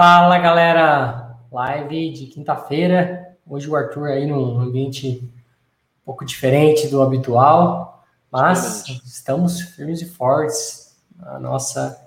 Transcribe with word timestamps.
Fala 0.00 0.38
galera, 0.38 1.36
live 1.50 2.12
de 2.12 2.26
quinta-feira. 2.26 3.36
Hoje 3.44 3.68
o 3.68 3.74
Arthur 3.74 4.06
aí 4.06 4.28
num 4.28 4.60
ambiente 4.60 5.20
um 5.24 6.04
pouco 6.06 6.24
diferente 6.24 6.86
do 6.86 7.02
habitual, 7.02 8.04
mas 8.30 8.86
estamos 9.04 9.60
firmes 9.60 10.00
e 10.00 10.04
fortes 10.08 10.96
na 11.16 11.40
nossa 11.40 12.00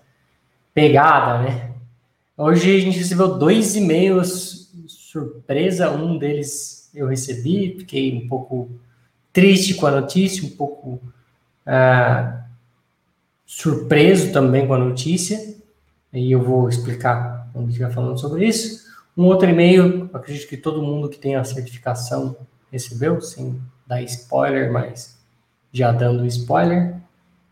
pegada, 0.74 1.40
né? 1.40 1.72
Hoje 2.38 2.78
a 2.78 2.80
gente 2.80 2.98
recebeu 2.98 3.38
dois 3.38 3.76
e-mails 3.76 4.72
surpresa, 4.88 5.92
um 5.92 6.18
deles 6.18 6.90
eu 6.96 7.08
recebi, 7.08 7.76
fiquei 7.78 8.16
um 8.16 8.26
pouco 8.26 8.70
triste 9.34 9.74
com 9.74 9.88
a 9.88 9.92
notícia, 9.92 10.48
um 10.48 10.56
pouco 10.56 10.92
uh, 11.68 12.40
surpreso 13.46 14.32
também 14.32 14.66
com 14.66 14.76
a 14.76 14.80
notícia, 14.80 15.58
e 16.14 16.32
eu 16.32 16.42
vou 16.42 16.70
explicar 16.70 17.41
quando 17.54 17.70
estiver 17.70 17.92
falando 17.92 18.20
sobre 18.20 18.46
isso. 18.46 18.90
Um 19.18 19.26
outro 19.26 19.50
e-mail, 19.50 20.10
acredito 20.14 20.48
que 20.48 20.58
todo 20.58 20.82
mundo 20.82 21.10
que 21.10 21.18
tem 21.18 21.36
a 21.36 21.44
certificação 21.44 22.36
recebeu, 22.72 23.20
sem 23.22 23.62
dar 23.86 24.02
spoiler, 24.04 24.72
mas 24.72 25.20
já 25.72 25.92
dando 25.92 26.26
spoiler. 26.26 26.96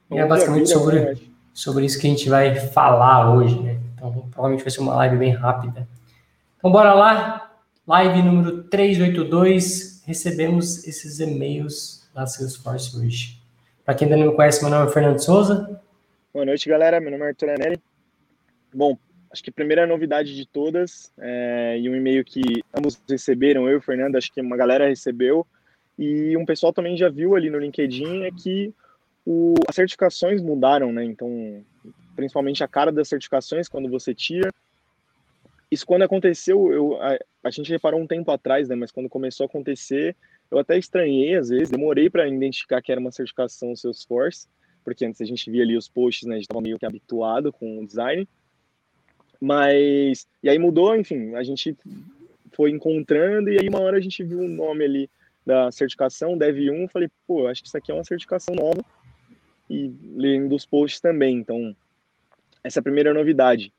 E 0.10 0.18
é 0.18 0.26
basicamente 0.26 0.70
sobre, 0.70 1.30
sobre 1.54 1.86
isso 1.86 2.00
que 2.00 2.08
a 2.08 2.10
gente 2.10 2.30
vai 2.30 2.56
falar 2.56 3.34
hoje, 3.34 3.60
né? 3.60 3.80
Então, 3.94 4.12
provavelmente 4.32 4.64
vai 4.64 4.72
ser 4.72 4.80
uma 4.80 4.96
live 4.96 5.18
bem 5.18 5.32
rápida. 5.32 5.88
Então, 6.58 6.72
bora 6.72 6.94
lá. 6.94 7.52
Live 7.86 8.22
número 8.22 8.64
382. 8.64 10.04
Recebemos 10.06 10.88
esses 10.88 11.20
e-mails 11.20 12.10
da 12.14 12.26
Salesforce 12.26 12.98
hoje. 12.98 13.42
Para 13.84 13.96
quem 13.96 14.06
ainda 14.06 14.18
não 14.18 14.32
me 14.32 14.36
conhece, 14.36 14.62
meu 14.62 14.70
nome 14.72 14.90
é 14.90 14.94
Fernando 14.94 15.20
Souza. 15.20 15.82
Boa 16.34 16.46
noite, 16.46 16.70
galera. 16.70 17.00
Meu 17.02 17.12
nome 17.12 17.24
é 17.24 17.28
Arthur 17.28 17.50
Anelli. 17.50 17.82
Bom, 18.74 18.98
acho 19.32 19.44
que 19.44 19.50
a 19.50 19.54
primeira 19.54 19.86
novidade 19.86 20.36
de 20.36 20.46
todas, 20.46 21.14
é, 21.20 21.78
e 21.80 21.90
um 21.90 21.96
e-mail 21.96 22.24
que 22.26 22.42
ambos 22.74 23.02
receberam, 23.08 23.68
eu 23.68 23.74
e 23.74 23.78
o 23.78 23.82
Fernando, 23.82 24.16
acho 24.16 24.32
que 24.34 24.42
uma 24.42 24.58
galera 24.58 24.88
recebeu, 24.88 25.46
e 25.98 26.36
um 26.38 26.46
pessoal 26.46 26.72
também 26.72 26.96
já 26.98 27.10
viu 27.10 27.36
ali 27.36 27.50
no 27.50 27.60
LinkedIn, 27.60 28.24
é 28.24 28.32
que 28.32 28.74
o, 29.26 29.54
as 29.68 29.76
certificações 29.76 30.42
mudaram, 30.42 30.92
né? 30.92 31.04
Então, 31.04 31.64
principalmente 32.16 32.64
a 32.64 32.68
cara 32.68 32.92
das 32.92 33.08
certificações, 33.08 33.68
quando 33.68 33.90
você 33.90 34.16
tira. 34.16 34.50
Isso 35.70 35.86
quando 35.86 36.04
aconteceu, 36.04 36.72
eu, 36.72 37.02
a, 37.02 37.18
a 37.44 37.50
gente 37.52 37.70
reparou 37.70 38.00
um 38.00 38.08
tempo 38.08 38.32
atrás, 38.32 38.70
né? 38.70 38.76
Mas 38.76 38.92
quando 38.92 39.10
começou 39.10 39.44
a 39.44 39.48
acontecer, 39.48 40.16
eu 40.50 40.58
até 40.58 40.78
estranhei 40.78 41.36
às 41.36 41.50
vezes, 41.50 41.70
demorei 41.70 42.10
para 42.10 42.28
identificar 42.28 42.82
que 42.82 42.92
era 42.92 43.00
uma 43.00 43.12
certificação 43.12 43.76
Salesforce, 43.76 44.48
porque 44.84 45.06
antes 45.06 45.22
a 45.22 45.26
gente 45.26 45.52
via 45.52 45.64
ali 45.64 45.78
os 45.78 45.88
posts, 45.88 46.28
né? 46.28 46.36
A 46.36 46.38
gente 46.38 46.46
estava 46.46 46.62
meio 46.62 46.80
que 46.80 46.86
habituado 46.86 47.52
com 47.52 47.84
o 47.84 47.86
design. 47.86 48.28
Mas. 49.40 50.28
E 50.44 50.50
aí 50.50 50.60
mudou, 50.60 50.96
enfim, 50.96 51.36
a 51.36 51.44
gente 51.44 51.76
foi 52.54 52.72
encontrando, 52.72 53.50
e 53.50 53.60
aí 53.60 53.70
uma 53.70 53.80
hora 53.80 53.98
a 53.98 54.02
gente 54.02 54.24
viu 54.24 54.40
o 54.40 54.48
nome 54.48 54.84
ali 54.84 55.10
da 55.46 55.72
certificação, 55.72 56.38
Dev 56.38 56.58
1, 56.58 56.90
falei, 56.90 57.10
pô, 57.26 57.48
acho 57.48 57.62
que 57.62 57.68
isso 57.68 57.78
aqui 57.78 57.92
é 57.92 57.96
uma 57.96 58.04
certificação 58.04 58.54
nova. 58.54 58.84
E 59.70 59.92
lendo 60.16 60.56
os 60.56 60.66
posts 60.66 61.00
também, 61.00 61.38
então, 61.38 61.76
essa 62.64 62.80
é 62.80 62.82
a 62.82 62.84
primeira 62.84 63.14
novidade. 63.14 63.72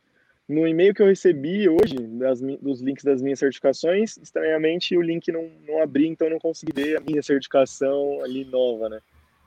No 0.48 0.66
e-mail 0.66 0.92
que 0.94 1.02
eu 1.02 1.06
recebi 1.06 1.68
hoje, 1.68 1.96
das, 1.96 2.40
dos 2.40 2.80
links 2.80 3.04
das 3.04 3.22
minhas 3.22 3.38
certificações, 3.38 4.16
estranhamente 4.16 4.96
o 4.96 5.02
link 5.02 5.30
não, 5.30 5.48
não 5.66 5.80
abri, 5.80 6.08
então 6.08 6.26
eu 6.26 6.32
não 6.32 6.40
consegui 6.40 6.72
ver 6.72 6.96
a 6.96 7.00
minha 7.00 7.22
certificação 7.22 8.20
ali 8.24 8.44
nova, 8.44 8.88
né? 8.88 8.98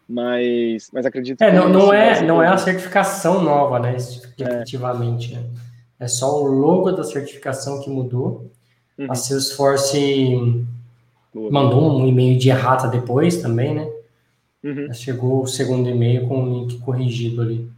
Mas, 0.08 0.89
mas 0.94 1.06
acredito 1.06 1.41
é, 1.41 1.50
que. 1.50 1.58
Não, 1.58 1.67
não, 1.67 1.94
é, 1.94 2.22
não 2.22 2.44
é 2.44 2.47
a 2.47 2.58
certificação 2.58 3.41
nova, 3.41 3.80
né? 3.80 3.95
Efetivamente. 3.97 5.34
É. 5.34 5.38
Né? 5.39 5.50
É 5.99 6.08
só 6.08 6.41
o 6.41 6.47
logo 6.47 6.91
da 6.91 7.03
certificação 7.03 7.81
que 7.81 7.89
mudou. 7.89 8.52
Uhum. 8.97 9.12
A 9.12 9.16
Salesforce 9.16 10.66
Boa. 11.34 11.51
mandou 11.51 12.00
um 12.00 12.07
e-mail 12.07 12.38
de 12.38 12.50
errata 12.50 12.88
depois 12.88 13.38
também, 13.38 13.73
né? 13.73 13.90
Uhum. 14.63 14.94
Chegou 14.94 15.44
o 15.44 15.47
segundo 15.47 15.90
e-mail 15.90 16.28
com 16.28 16.44
o 16.44 16.53
link 16.53 16.79
corrigido 16.79 17.41
ali. 17.41 17.69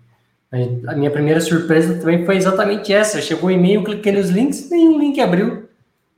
A 0.88 0.96
minha 0.96 1.12
primeira 1.12 1.42
surpresa 1.42 2.00
também 2.00 2.26
foi 2.26 2.38
exatamente 2.38 2.94
essa. 2.94 3.22
Chegou 3.22 3.50
o 3.50 3.52
e-mail, 3.52 3.84
cliquei 3.84 4.12
nos 4.12 4.30
links, 4.30 4.70
nenhum 4.70 5.00
link 5.00 5.20
abriu. 5.20 5.68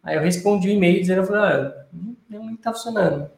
Aí 0.04 0.16
eu 0.16 0.22
respondi 0.22 0.70
o 0.70 0.72
e-mail 0.72 1.00
dizendo, 1.00 1.34
ah, 1.34 1.86
nenhum 2.30 2.50
link 2.50 2.62
tá 2.62 2.72
funcionando. 2.72 3.30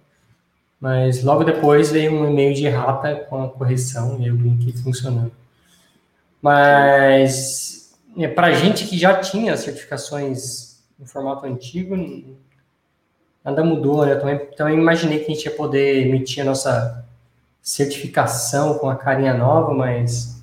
Mas 0.79 1.23
logo 1.23 1.43
depois 1.43 1.91
veio 1.91 2.13
um 2.13 2.29
e-mail 2.29 2.53
de 2.53 2.65
errata 2.65 3.15
com 3.29 3.43
a 3.43 3.49
correção 3.49 4.17
e 4.19 4.29
o 4.29 4.35
link 4.35 4.77
funcionando. 4.81 5.31
Mas 6.41 7.88
é, 8.17 8.27
para 8.27 8.51
gente 8.51 8.85
que 8.85 8.97
já 8.97 9.19
tinha 9.19 9.55
certificações 9.57 10.81
em 10.99 11.05
formato 11.05 11.45
antigo, 11.45 11.95
nada 13.43 13.63
mudou, 13.63 14.05
né? 14.05 14.15
Também, 14.15 14.45
também 14.51 14.77
imaginei 14.77 15.19
que 15.19 15.31
a 15.31 15.35
gente 15.35 15.45
ia 15.45 15.55
poder 15.55 16.07
emitir 16.07 16.41
a 16.43 16.45
nossa 16.45 17.05
certificação 17.61 18.77
com 18.77 18.89
a 18.89 18.95
carinha 18.95 19.33
nova, 19.33 19.73
mas 19.73 20.41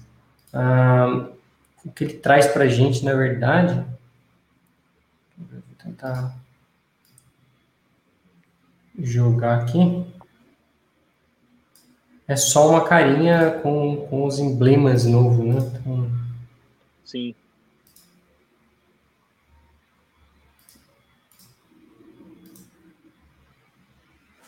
ah, 0.52 1.28
o 1.84 1.90
que 1.90 2.04
ele 2.04 2.14
traz 2.14 2.46
para 2.46 2.64
a 2.64 2.68
gente, 2.68 3.04
na 3.04 3.14
verdade, 3.14 3.84
vou 5.36 5.60
tentar 5.82 6.34
jogar 8.98 9.60
aqui, 9.62 10.06
é 12.28 12.34
só 12.34 12.70
uma 12.70 12.84
carinha 12.84 13.52
com, 13.62 14.06
com 14.08 14.24
os 14.24 14.38
emblemas 14.38 15.04
novos, 15.04 15.44
né? 15.44 15.72
Então, 15.80 16.10
Sim. 17.04 17.34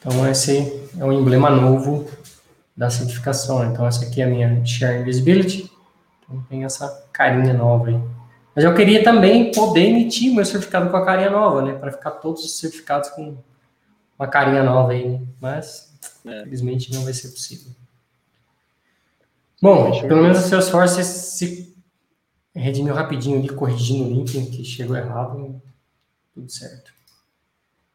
Então, 0.09 0.27
esse 0.27 0.89
é 0.99 1.05
o 1.05 1.13
emblema 1.13 1.51
novo 1.51 2.09
da 2.75 2.89
certificação. 2.89 3.71
Então, 3.71 3.87
essa 3.87 4.07
aqui 4.07 4.23
é 4.23 4.25
a 4.25 4.27
minha 4.27 4.65
Share 4.65 5.03
Invisibility. 5.03 5.71
Então, 6.23 6.43
tem 6.49 6.65
essa 6.65 7.07
carinha 7.13 7.53
nova 7.53 7.89
aí. 7.89 8.01
Mas 8.57 8.65
eu 8.65 8.75
queria 8.75 9.05
também 9.05 9.53
poder 9.53 9.83
emitir 9.83 10.35
meu 10.35 10.47
certificado 10.47 10.91
com 10.91 10.97
a 10.97 11.05
carinha 11.05 11.31
nova, 11.31 11.61
né? 11.61 11.75
Para 11.75 11.93
ficar 11.93 12.13
todos 12.13 12.43
os 12.43 12.59
certificados 12.59 13.11
com 13.11 13.37
uma 14.19 14.27
carinha 14.27 14.63
nova 14.63 14.93
aí, 14.93 15.07
né? 15.07 15.21
Mas, 15.39 15.93
é. 16.25 16.41
infelizmente, 16.41 16.91
não 16.93 17.05
vai 17.05 17.13
ser 17.13 17.29
possível. 17.29 17.71
Bom, 19.61 20.01
pelo 20.09 20.23
menos 20.23 20.39
o 20.39 20.49
Salesforce 20.49 21.05
se 21.05 21.77
redimiu 22.55 22.95
rapidinho 22.95 23.39
ali, 23.39 23.51
corrigindo 23.51 24.05
o 24.05 24.09
link 24.11 24.33
que 24.47 24.65
chegou 24.65 24.97
errado. 24.97 25.61
Tudo 26.33 26.51
certo. 26.51 26.98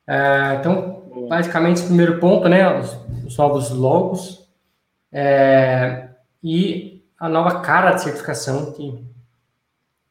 É, 0.07 0.57
então, 0.59 1.27
basicamente, 1.29 1.77
esse 1.77 1.85
primeiro 1.85 2.19
ponto, 2.19 2.47
né? 2.49 2.79
Os, 2.79 2.97
os 3.25 3.37
novos 3.37 3.69
logos 3.69 4.47
é, 5.11 6.09
e 6.43 7.03
a 7.19 7.29
nova 7.29 7.61
cara 7.61 7.91
de 7.91 8.03
certificação, 8.03 8.73
que 8.73 8.99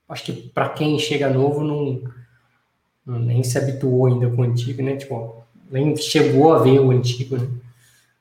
acho 0.09 0.25
que 0.25 0.33
para 0.33 0.71
quem 0.71 0.99
chega 0.99 1.29
novo 1.29 1.63
não, 1.63 2.03
não, 3.05 3.19
nem 3.19 3.43
se 3.43 3.59
habituou 3.59 4.07
ainda 4.07 4.31
com 4.31 4.43
o 4.43 4.45
antigo, 4.45 4.83
né? 4.83 4.97
Tipo, 4.97 5.45
nem 5.71 5.97
chegou 5.97 6.53
a 6.53 6.63
ver 6.63 6.81
o 6.81 6.91
antigo, 6.91 7.37
né? 7.37 7.49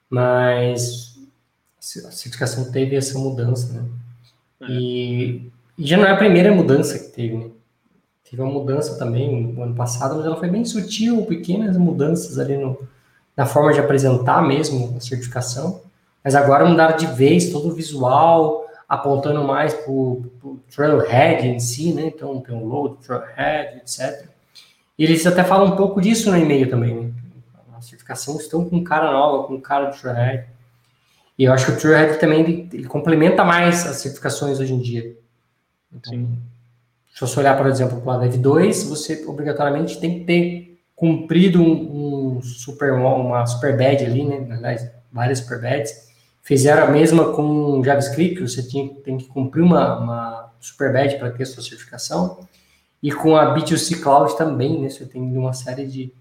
Mas 0.10 1.18
a 2.06 2.12
certificação 2.12 2.72
teve 2.72 2.96
essa 2.96 3.18
mudança, 3.18 3.74
né? 3.74 3.90
É. 4.62 4.72
E, 4.72 5.52
e 5.78 5.88
já 5.88 5.98
não 5.98 6.06
é 6.06 6.12
a 6.12 6.18
primeira 6.18 6.54
mudança 6.54 6.98
que 6.98 7.10
teve, 7.10 7.38
né? 7.38 7.50
Teve 8.32 8.44
uma 8.44 8.52
mudança 8.54 8.98
também 8.98 9.54
no 9.54 9.62
ano 9.62 9.76
passado, 9.76 10.16
mas 10.16 10.26
ela 10.26 10.38
foi 10.38 10.50
bem 10.50 10.64
sutil, 10.64 11.26
pequenas 11.26 11.76
mudanças 11.76 12.40
ali 12.40 12.56
no, 12.56 12.88
na 13.36 13.46
forma 13.46 13.74
de 13.74 13.80
apresentar 13.82 14.42
mesmo 14.42 14.96
a 14.96 15.02
certificação. 15.02 15.82
Mas 16.24 16.34
agora 16.34 16.66
mudaram 16.66 16.96
de 16.96 17.08
vez 17.08 17.52
todo 17.52 17.68
o 17.68 17.74
visual, 17.74 18.66
apontando 18.88 19.44
mais 19.44 19.74
para 19.74 19.92
o 19.92 20.24
Trailhead 20.74 21.46
em 21.46 21.60
si, 21.60 21.94
né? 21.94 22.04
Então 22.06 22.40
tem 22.40 22.56
um 22.56 22.66
logo 22.66 22.96
Trailhead, 23.06 23.80
etc. 23.80 24.26
E 24.98 25.04
eles 25.04 25.28
até 25.28 25.44
falam 25.44 25.74
um 25.74 25.76
pouco 25.76 26.00
disso 26.00 26.32
no 26.32 26.38
e-mail 26.38 26.70
também, 26.70 26.96
né? 26.96 27.12
A 27.76 27.82
certificação 27.82 28.38
estão 28.38 28.64
com 28.64 28.82
cara 28.82 29.12
nova, 29.12 29.46
com 29.46 29.60
cara 29.60 29.90
do 29.90 30.00
Trailhead. 30.00 30.48
E 31.38 31.44
eu 31.44 31.52
acho 31.52 31.66
que 31.66 31.72
o 31.74 31.78
Trailhead 31.78 32.18
também 32.18 32.40
ele, 32.40 32.70
ele 32.72 32.88
complementa 32.88 33.44
mais 33.44 33.86
as 33.86 33.98
certificações 33.98 34.58
hoje 34.58 34.74
em 34.74 34.80
dia. 34.80 35.18
Então, 35.92 36.14
Sim. 36.14 36.38
Se 37.14 37.22
você 37.22 37.40
olhar, 37.40 37.58
por 37.58 37.68
exemplo, 37.68 38.02
para 38.02 38.14
a 38.14 38.18
Dev 38.20 38.38
2, 38.38 38.84
você 38.84 39.26
obrigatoriamente 39.28 40.00
tem 40.00 40.20
que 40.20 40.26
ter 40.26 40.82
cumprido 40.96 41.62
um, 41.62 42.38
um 42.38 42.42
super, 42.42 42.94
uma 42.94 43.46
super 43.46 43.78
badge 43.78 44.06
ali, 44.06 44.24
né? 44.24 44.48
Aliás, 44.56 44.90
várias 45.12 45.40
super 45.40 45.62
badges. 45.62 46.10
Fizeram 46.42 46.84
a 46.84 46.88
mesma 46.88 47.34
com 47.34 47.84
JavaScript, 47.84 48.42
você 48.42 48.64
tinha, 48.64 48.90
tem 49.04 49.18
que 49.18 49.26
cumprir 49.26 49.62
uma, 49.62 50.00
uma 50.00 50.54
super 50.60 50.92
badge 50.92 51.18
para 51.18 51.32
ter 51.32 51.46
sua 51.46 51.62
certificação. 51.62 52.48
E 53.04 53.12
com 53.12 53.36
a 53.36 53.54
B2C 53.54 54.00
Cloud 54.02 54.38
também, 54.38 54.80
né? 54.80 54.90
Você 54.90 55.06
tem 55.06 55.22
uma 55.22 55.54
série 55.54 55.86
de, 55.86 56.14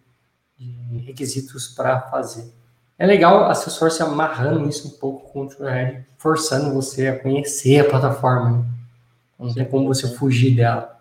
de 0.58 0.98
requisitos 1.06 1.68
para 1.68 2.00
fazer. 2.02 2.52
É 2.98 3.06
legal 3.06 3.44
a 3.44 3.54
Salesforce 3.54 4.02
amarrando 4.02 4.68
isso 4.68 4.88
um 4.88 4.98
pouco 4.98 5.32
com 5.32 5.46
o 5.46 5.50
forçando 6.18 6.74
você 6.74 7.08
a 7.08 7.18
conhecer 7.18 7.80
a 7.80 7.88
plataforma, 7.88 8.50
né? 8.58 8.64
Não 9.40 9.52
tem 9.52 9.64
como 9.64 9.86
você 9.86 10.06
fugir 10.14 10.54
dela. 10.54 11.00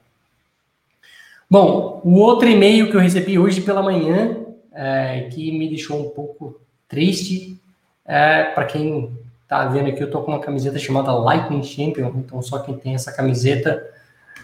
Bom, 1.50 2.00
o 2.06 2.15
outro 2.19 2.47
e-mail 2.47 2.89
que 2.89 2.95
eu 2.95 3.01
recebi 3.01 3.38
hoje 3.38 3.62
pela 3.62 3.83
manhã, 3.83 4.38
é, 4.71 5.30
que 5.31 5.51
me 5.57 5.68
deixou 5.68 6.00
um 6.00 6.09
pouco 6.09 6.62
triste, 6.88 7.59
é, 8.06 8.44
para 8.44 8.65
quem 8.65 9.12
está 9.44 9.65
vendo 9.68 9.89
aqui, 9.89 10.01
eu 10.01 10.06
estou 10.06 10.24
com 10.24 10.31
uma 10.31 10.39
camiseta 10.39 10.80
chamada 10.80 11.12
Lightning 11.12 11.63
Champion, 11.63 12.13
então 12.18 12.41
só 12.41 12.59
quem 12.59 12.77
tem 12.77 12.95
essa 12.95 13.12
camiseta 13.12 13.83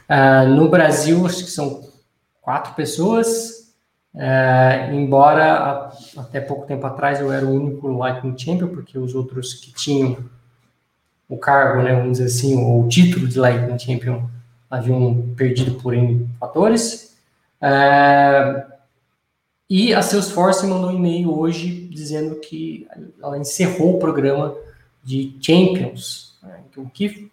é, 0.09 0.45
no 0.45 0.67
Brasil, 0.67 1.25
acho 1.25 1.45
que 1.45 1.51
são 1.51 1.87
quatro 2.41 2.73
pessoas, 2.73 3.73
é, 4.15 4.89
embora 4.93 5.91
até 6.17 6.41
pouco 6.41 6.65
tempo 6.65 6.85
atrás 6.87 7.19
eu 7.19 7.31
era 7.31 7.45
o 7.45 7.53
único 7.53 7.87
Lightning 7.87 8.37
Champion, 8.37 8.69
porque 8.69 8.97
os 8.97 9.13
outros 9.13 9.53
que 9.53 9.71
tinham 9.73 10.17
o 11.27 11.37
cargo, 11.37 11.81
né, 11.81 11.95
vamos 11.95 12.17
dizer 12.17 12.25
assim, 12.25 12.55
o 12.55 12.87
título 12.87 13.27
de 13.27 13.39
Lightning 13.39 13.79
Champion 13.79 14.27
haviam 14.69 15.33
perdido 15.35 15.75
por 15.75 15.93
N 15.93 16.27
fatores. 16.39 17.15
É, 17.61 18.65
e 19.69 19.93
a 19.93 20.01
Salesforce 20.01 20.67
mandou 20.67 20.91
um 20.91 20.95
e-mail 20.95 21.35
hoje 21.37 21.87
dizendo 21.91 22.35
que 22.35 22.87
ela 23.21 23.37
encerrou 23.37 23.95
o 23.95 23.99
programa 23.99 24.55
de 25.03 25.35
Champions, 25.41 26.37
né, 26.43 26.59
o 26.77 26.89
que 26.89 27.31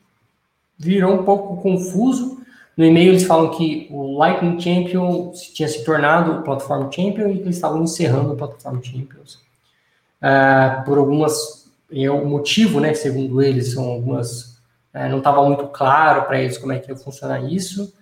virou 0.78 1.14
um 1.14 1.24
pouco 1.24 1.60
confuso. 1.62 2.40
No 2.76 2.84
e-mail 2.84 3.10
eles 3.10 3.24
falam 3.24 3.50
que 3.50 3.86
o 3.90 4.16
Lightning 4.16 4.58
Champion 4.58 5.30
tinha 5.52 5.68
se 5.68 5.84
tornado 5.84 6.32
o 6.32 6.42
Platform 6.42 6.90
Champion 6.90 7.28
e 7.28 7.36
que 7.36 7.42
eles 7.42 7.56
estavam 7.56 7.82
encerrando 7.82 8.32
o 8.32 8.36
Platform 8.36 8.80
Champions. 8.82 9.34
Uh, 10.22 10.84
por 10.84 10.98
algumas. 10.98 11.61
E 11.92 12.04
é 12.04 12.10
o 12.10 12.26
motivo, 12.26 12.80
né, 12.80 12.94
segundo 12.94 13.42
eles, 13.42 13.72
são 13.72 13.84
algumas 13.84 14.52
é, 14.94 15.08
não 15.08 15.18
estava 15.18 15.42
muito 15.44 15.66
claro 15.68 16.24
para 16.24 16.40
eles 16.40 16.58
como 16.58 16.72
é 16.72 16.78
que 16.78 16.90
ia 16.90 16.96
funcionar 16.96 17.40
isso, 17.40 17.94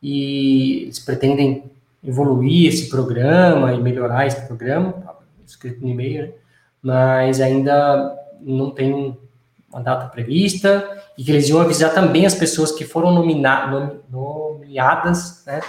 e 0.00 0.84
eles 0.84 0.98
pretendem 1.00 1.64
evoluir 2.04 2.68
esse 2.68 2.88
programa 2.88 3.72
e 3.72 3.80
melhorar 3.80 4.26
esse 4.26 4.46
programa, 4.46 4.92
tá 4.92 5.16
escrito 5.44 5.80
no 5.80 5.88
e-mail, 5.88 6.26
né? 6.26 6.32
mas 6.80 7.40
ainda 7.40 8.16
não 8.40 8.70
tem 8.70 9.16
uma 9.72 9.82
data 9.82 10.06
prevista, 10.06 11.02
e 11.18 11.24
que 11.24 11.32
eles 11.32 11.48
iam 11.48 11.60
avisar 11.60 11.92
também 11.92 12.26
as 12.26 12.34
pessoas 12.34 12.70
que 12.70 12.84
foram 12.84 13.12
nomina, 13.12 13.98
nomeadas, 14.08 15.42
né, 15.44 15.60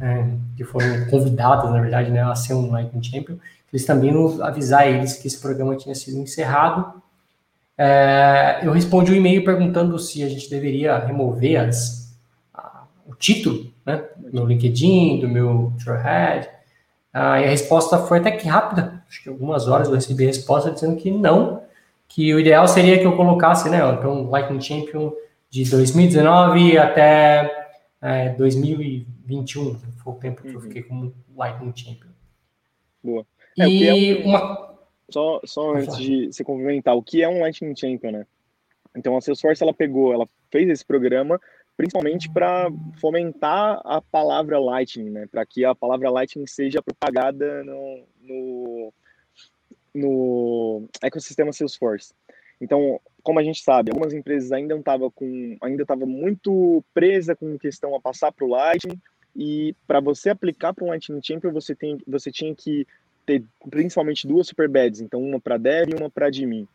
é, 0.00 0.24
que 0.56 0.62
foram 0.62 1.06
convidadas, 1.06 1.70
na 1.70 1.80
verdade, 1.80 2.10
né, 2.10 2.22
a 2.22 2.34
ser 2.34 2.54
um 2.54 2.70
Lightning 2.70 3.02
Champion, 3.02 3.36
eles 3.72 3.86
também 3.86 4.10
iam 4.10 4.42
avisar 4.42 4.88
eles 4.88 5.14
que 5.14 5.26
esse 5.26 5.40
programa 5.40 5.76
tinha 5.76 5.94
sido 5.94 6.18
encerrado, 6.18 7.00
é, 7.82 8.60
eu 8.62 8.72
respondi 8.72 9.10
o 9.10 9.14
um 9.14 9.16
e-mail 9.16 9.42
perguntando 9.42 9.98
se 9.98 10.22
a 10.22 10.28
gente 10.28 10.50
deveria 10.50 10.98
remover 10.98 11.60
as, 11.60 12.14
a, 12.52 12.84
o 13.06 13.14
título 13.14 13.72
né, 13.86 14.04
do 14.18 14.30
meu 14.34 14.44
LinkedIn, 14.44 15.20
do 15.20 15.26
meu 15.26 15.72
Trailhead. 15.82 16.46
Ah, 17.10 17.40
e 17.40 17.44
a 17.46 17.48
resposta 17.48 17.96
foi 17.98 18.18
até 18.18 18.32
que 18.32 18.46
rápida, 18.46 19.02
acho 19.08 19.22
que 19.22 19.30
algumas 19.30 19.66
horas 19.66 19.88
eu 19.88 19.94
recebi 19.94 20.24
a 20.24 20.26
resposta 20.26 20.70
dizendo 20.70 20.96
que 20.96 21.10
não, 21.10 21.62
que 22.06 22.34
o 22.34 22.38
ideal 22.38 22.68
seria 22.68 22.98
que 22.98 23.06
eu 23.06 23.16
colocasse, 23.16 23.70
né, 23.70 23.78
então, 23.92 24.28
Lightning 24.28 24.60
Champion 24.60 25.10
de 25.48 25.64
2019 25.70 26.76
até 26.76 27.70
é, 28.02 28.28
2021, 28.34 29.74
foi 29.74 30.12
o 30.12 30.16
tempo 30.16 30.42
que 30.42 30.48
eu 30.48 30.54
uhum. 30.56 30.60
fiquei 30.60 30.82
como 30.82 31.14
Lightning 31.34 31.72
Champion. 31.74 32.10
Boa. 33.02 33.24
É, 33.64 33.68
e 33.68 33.86
é 33.86 34.22
um... 34.22 34.28
uma 34.28 34.70
só, 35.10 35.40
só 35.44 35.74
antes 35.74 35.96
de 35.96 36.32
se 36.32 36.44
complementar, 36.44 36.96
o 36.96 37.02
que 37.02 37.22
é 37.22 37.28
um 37.28 37.40
Lightning 37.40 37.74
Champion, 37.76 38.12
né? 38.12 38.26
Então 38.96 39.16
a 39.16 39.20
Salesforce 39.20 39.62
ela 39.62 39.74
pegou, 39.74 40.12
ela 40.12 40.26
fez 40.50 40.68
esse 40.68 40.84
programa 40.84 41.40
principalmente 41.80 42.30
para 42.30 42.70
fomentar 43.00 43.80
a 43.86 44.02
palavra 44.02 44.60
Lightning, 44.60 45.08
né? 45.08 45.26
Para 45.26 45.46
que 45.46 45.64
a 45.64 45.74
palavra 45.74 46.10
Lightning 46.10 46.46
seja 46.46 46.82
propagada 46.82 47.64
no, 47.64 48.04
no, 48.20 48.92
no 49.94 50.88
ecossistema 51.00 51.54
Salesforce. 51.54 52.12
Então, 52.60 53.00
como 53.22 53.38
a 53.38 53.42
gente 53.42 53.62
sabe, 53.62 53.90
algumas 53.90 54.12
empresas 54.12 54.52
ainda 54.52 54.76
estavam 54.76 55.10
com, 55.10 55.56
ainda 55.62 55.80
estava 55.80 56.04
muito 56.04 56.84
presa 56.92 57.34
com 57.34 57.58
questão 57.58 57.94
a 57.94 58.00
passar 58.00 58.30
para 58.30 58.44
o 58.44 58.50
Lightning 58.50 59.00
e 59.34 59.74
para 59.86 60.00
você 60.00 60.28
aplicar 60.28 60.74
para 60.74 60.84
um 60.84 60.88
Lightning 60.88 61.22
Champion 61.22 61.50
você 61.50 61.74
tem, 61.74 61.96
você 62.06 62.30
tinha 62.30 62.54
que 62.54 62.86
ter 63.30 63.44
principalmente 63.70 64.26
duas 64.26 64.48
super 64.48 64.68
badges, 64.68 65.00
então 65.00 65.22
uma 65.22 65.40
para 65.40 65.56
dev 65.56 65.90
e 65.90 65.94
uma 65.94 66.10
para 66.10 66.26
admin, 66.26 66.66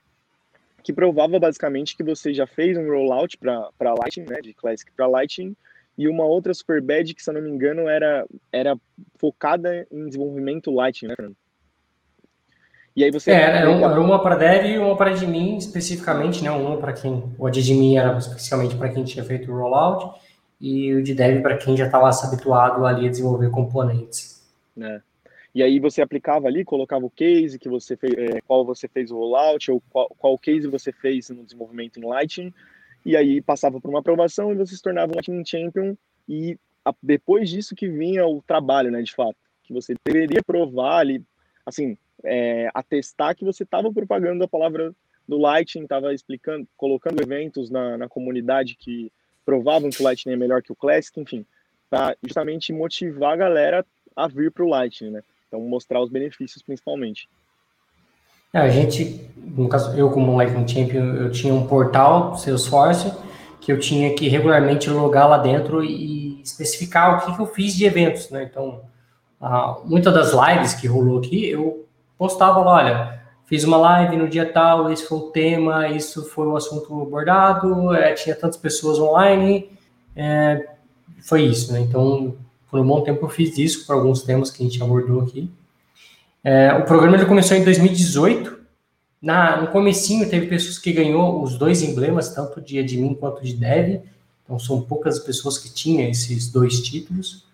que 0.81 0.94
provava 0.94 1.38
basicamente 1.38 1.98
que 1.98 2.04
você 2.04 2.34
já 2.34 2.48
fez 2.48 2.78
um 2.78 2.88
rollout 2.88 3.38
para 3.38 3.94
Lightning, 3.94 4.30
né, 4.30 4.40
de 4.42 4.54
Classic 4.54 4.90
para 4.96 5.06
Lightning, 5.06 5.54
e 5.98 6.07
uma 6.07 6.24
outra 6.24 6.54
super 6.54 6.81
badge 6.81 7.13
que, 7.13 7.22
se 7.22 7.30
eu 7.30 7.34
não 7.34 7.42
me 7.42 7.50
engano, 7.50 7.90
era, 7.90 8.25
era 8.52 8.78
focada 9.18 9.86
em 9.92 10.06
desenvolvimento 10.06 10.72
Lightning, 10.72 11.10
né, 11.10 11.16
Fernando? 11.16 11.38
E 12.96 13.04
aí 13.04 13.12
você... 13.12 13.31
É, 13.31 13.58
era 13.58 13.69
uma 13.69 14.22
para 14.22 14.36
dev 14.36 14.66
e 14.66 14.78
uma 14.78 14.96
para 14.96 15.12
admin 15.12 15.58
especificamente, 15.58 16.42
né, 16.42 16.51
uma 16.51 16.78
para 16.78 16.94
quem... 16.94 17.36
O 17.38 17.50
de 17.50 17.60
admin 17.60 17.98
era 17.98 18.18
especificamente 18.18 18.78
para 18.78 18.90
quem 18.90 19.04
tinha 19.04 19.25
feito 19.25 19.51
o 19.51 19.58
rollout, 19.58 20.22
e 20.62 20.94
o 20.94 21.04
de 21.04 21.13
dev 21.13 21.42
para 21.42 21.58
quem 21.58 21.75
já 21.75 21.88
estava 21.88 22.10
habituado 22.10 22.86
ali 22.86 23.08
a 23.08 23.10
desenvolver 23.10 23.50
componentes. 23.50 24.42
É. 24.80 25.01
E 25.56 25.63
aí 25.63 25.80
você 25.80 26.02
aplicava 26.02 26.50
ali, 26.50 26.66
colocava 26.66 27.06
o 27.06 27.10
case 27.10 27.57
que 27.57 27.69
você 27.69 27.96
fez, 27.96 28.13
é, 28.13 28.42
qual 28.42 28.66
você 28.66 28.90
fez 28.90 29.10
o 29.10 29.16
rollout, 29.16 29.72
ou 29.72 29.81
qual, 29.90 30.10
qual 30.10 30.38
case 30.38 30.68
você 30.68 30.92
fez 30.92 31.30
no 31.30 31.46
desenvolvimento 31.46 31.98
em 31.98 32.04
Lightning, 32.04 32.54
e 33.06 33.16
aí 33.16 33.42
passava 33.42 33.80
por 33.80 33.90
uma 33.90 34.00
aprovação 34.00 34.52
e 34.52 34.56
você 34.56 34.75
se 34.75 34.81
tornava 34.81 35.13
um 35.13 35.16
Lightning 35.16 35.46
Champion, 35.46 35.96
e 36.28 36.57
a, 36.84 36.94
depois 37.02 37.50
disso 37.50 37.74
que 37.74 37.88
vinha 37.88 38.28
o 38.28 38.42
trabalho, 38.46 38.92
né, 38.92 39.02
de 39.02 39.16
fato, 39.16 39.38
que 39.63 39.72
você 39.72 39.96
deveria 40.06 40.44
provar 40.44 40.98
ali, 40.98 41.24
assim, 41.66 41.98
é, 42.22 42.69
atestar 42.74 43.34
que 43.34 43.46
você 43.46 43.63
estava 43.63 43.90
propagando 43.94 44.44
a 44.44 44.50
palavra 44.50 44.94
do 45.25 45.38
Lightning, 45.38 45.84
estava 45.84 46.13
explicando, 46.13 46.68
colocando 46.75 47.22
eventos 47.22 47.69
na, 47.69 47.98
na 47.98 48.10
comunidade 48.10 48.75
que 48.75 49.10
provavam 49.46 49.90
que 49.90 50.01
o 50.01 50.04
Lightning 50.04 50.34
é 50.34 50.38
melhor 50.38 50.62
que 50.62 50.74
o 50.74 50.75
Classic, 50.75 51.18
enfim, 51.18 51.46
para 51.90 52.18
justamente 52.22 52.74
motivar 52.74 53.31
a 53.31 53.38
galera 53.38 53.86
a 54.13 54.28
vir 54.28 54.51
para 54.51 54.66
o 54.66 54.69
Lightning, 54.69 55.12
né? 55.12 55.24
Então, 55.56 55.62
mostrar 55.62 56.02
os 56.02 56.10
benefícios 56.10 56.62
principalmente. 56.62 57.30
É, 58.54 58.60
a 58.60 58.69
gente, 58.69 59.30
no 59.38 59.68
caso, 59.69 59.98
eu 59.98 60.10
como 60.12 60.36
Lightning 60.36 60.68
Champion, 60.68 61.16
eu 61.16 61.31
tinha 61.31 61.54
um 61.54 61.66
portal 61.66 62.38
Salesforce 62.38 63.12
que 63.62 63.72
eu 63.72 63.80
tinha 63.80 64.13
que 64.13 64.27
regularmente 64.27 64.89
logar 64.89 65.27
lá 65.27 65.38
dentro 65.38 65.84
e 65.84 66.39
especificar 66.41 67.18
o 67.18 67.25
que, 67.25 67.36
que 67.36 67.41
eu 67.41 67.48
fiz 67.48 67.75
de 67.75 67.86
eventos, 67.86 68.30
né? 68.30 68.44
Então, 68.44 68.82
muitas 69.86 70.13
das 70.13 70.32
lives 70.34 70.74
que 70.75 70.88
rolou 70.88 71.18
aqui, 71.18 71.50
eu 71.50 71.88
postava 72.15 72.60
lá, 72.60 72.74
olha, 72.75 73.22
fiz 73.46 73.63
uma 73.63 73.77
live 73.77 74.18
no 74.18 74.30
dia 74.30 74.46
tal, 74.46 74.91
esse 74.91 75.08
foi 75.08 75.18
o 75.18 75.32
tema, 75.32 75.88
isso 75.89 76.24
foi 76.30 76.46
o 76.46 76.56
assunto 76.56 77.01
abordado, 77.01 77.94
é, 77.96 78.13
tinha 78.13 78.36
tantas 78.36 78.58
pessoas 78.58 79.00
online, 79.00 79.72
é, 80.15 80.68
foi 81.24 81.41
isso, 81.41 81.74
né? 81.74 81.80
Então, 81.82 82.36
por 82.75 82.82
um 82.82 82.88
bom 82.88 83.01
tempo 83.01 83.25
eu 83.25 83.29
fiz 83.29 83.58
isso 83.58 83.86
para 83.86 83.96
alguns 83.96 84.22
temas 84.24 84.51
que 84.51 84.62
a 84.62 84.65
gente 84.67 84.84
abordou 84.84 85.22
aqui. 85.22 85.50
É, 86.44 86.74
o 86.74 86.84
programa 86.84 87.15
ele 87.15 87.25
começou 87.25 87.55
em 87.55 87.63
2018. 87.63 88.60
Na, 89.22 89.62
no 89.62 89.67
comecinho 89.70 90.29
teve 90.29 90.48
pessoas 90.48 90.77
que 90.77 90.91
ganhou 90.91 91.41
os 91.41 91.58
dois 91.58 91.82
emblemas, 91.82 92.36
tanto 92.36 92.60
de 92.60 92.77
admin 92.77 93.13
quanto 93.13 93.41
de 93.41 93.53
dev. 93.53 94.01
Então 94.44 94.60
são 94.60 94.82
poucas 94.82 95.20
pessoas 95.20 95.58
que 95.58 95.74
tinham 95.74 96.10
esses 96.10 96.51
dois 96.51 96.82
títulos. 96.82 97.46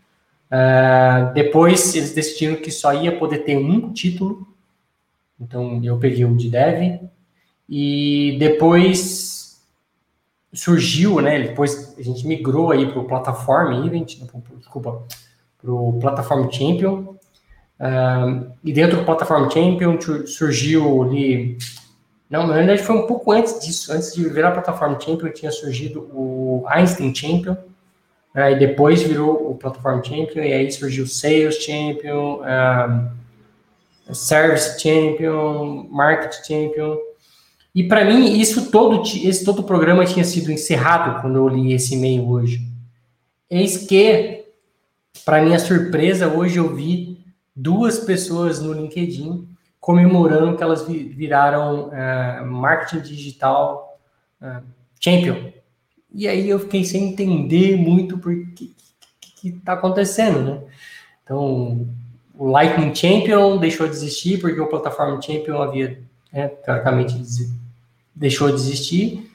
É, 0.49 1.31
depois 1.35 1.93
eles 1.93 2.13
decidiram 2.13 2.55
que 2.55 2.71
só 2.71 2.91
ia 2.91 3.15
poder 3.15 3.43
ter 3.43 3.55
um 3.57 3.93
título. 3.93 4.47
Então 5.39 5.79
eu 5.83 5.99
peguei 5.99 6.25
o 6.25 6.35
de 6.35 6.49
dev. 6.49 6.99
E 7.69 8.37
depois 8.39 9.40
surgiu, 10.53 11.21
né? 11.21 11.41
Depois 11.41 11.95
a 11.97 12.01
gente 12.01 12.27
migrou 12.27 12.71
aí 12.71 12.85
para 12.85 12.99
o 12.99 13.05
Platform 13.05 13.85
Event, 13.85 14.17
desculpa, 14.57 15.03
para 15.61 15.71
o 15.71 15.97
Platform 15.99 16.49
Champion. 16.51 17.15
Uh, 17.79 18.51
e 18.63 18.71
dentro 18.71 18.97
do 18.97 19.05
Platform 19.05 19.49
Champion 19.49 19.97
surgiu 20.27 21.03
ali. 21.03 21.57
Não, 22.29 22.45
na 22.45 22.53
verdade 22.53 22.83
foi 22.83 22.95
um 22.95 23.07
pouco 23.07 23.31
antes 23.31 23.59
disso. 23.59 23.91
Antes 23.91 24.13
de 24.13 24.27
virar 24.29 24.51
Platform 24.51 24.99
Champion, 24.99 25.29
tinha 25.29 25.51
surgido 25.51 26.01
o 26.13 26.63
Einstein 26.67 27.13
Champion. 27.13 27.55
Né, 28.33 28.53
e 28.53 28.59
depois 28.59 29.01
virou 29.01 29.51
o 29.51 29.55
Platform 29.55 30.01
Champion, 30.01 30.41
e 30.41 30.53
aí 30.53 30.71
surgiu 30.71 31.03
o 31.03 31.07
Sales 31.07 31.55
Champion, 31.55 32.39
Service 34.13 34.79
Champion, 34.79 35.87
Market 35.89 36.33
Champion. 36.45 36.97
E 37.73 37.83
para 37.83 38.03
mim, 38.03 38.39
isso 38.39 38.69
todo, 38.69 39.01
esse 39.01 39.45
todo 39.45 39.59
o 39.59 39.63
programa 39.63 40.05
tinha 40.05 40.25
sido 40.25 40.51
encerrado 40.51 41.21
quando 41.21 41.37
eu 41.37 41.47
li 41.47 41.73
esse 41.73 41.95
e-mail 41.95 42.29
hoje. 42.29 42.61
Eis 43.49 43.77
que, 43.77 44.45
para 45.23 45.41
minha 45.41 45.59
surpresa, 45.59 46.27
hoje 46.27 46.57
eu 46.57 46.75
vi 46.75 47.17
duas 47.55 47.99
pessoas 47.99 48.61
no 48.61 48.73
LinkedIn 48.73 49.47
comemorando 49.79 50.55
que 50.55 50.63
elas 50.63 50.87
viraram 50.87 51.89
uh, 51.89 52.45
marketing 52.45 53.01
digital 53.01 53.99
uh, 54.41 54.61
champion. 54.99 55.51
E 56.13 56.27
aí 56.27 56.49
eu 56.49 56.59
fiquei 56.59 56.83
sem 56.83 57.09
entender 57.09 57.77
muito 57.77 58.19
que, 58.19 58.75
que 59.37 59.49
está 59.49 59.73
acontecendo, 59.73 60.41
né? 60.43 60.61
Então, 61.23 61.87
o 62.37 62.47
Lightning 62.49 62.93
Champion 62.93 63.57
deixou 63.57 63.87
de 63.87 63.95
existir 63.95 64.39
porque 64.39 64.59
o 64.59 64.67
Plataforma 64.67 65.21
Champion 65.21 65.61
havia, 65.61 66.01
né, 66.31 66.47
teoricamente, 66.47 67.15
deixou 68.15 68.49
de 68.49 68.55
existir, 68.55 69.31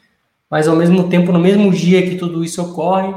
mas 0.51 0.69
ao 0.69 0.77
mesmo 0.77 1.09
tempo, 1.09 1.33
no 1.33 1.39
mesmo 1.39 1.71
dia 1.73 2.09
que 2.09 2.17
tudo 2.17 2.45
isso 2.45 2.63
ocorre, 2.63 3.13